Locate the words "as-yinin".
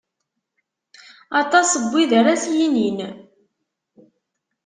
2.39-2.97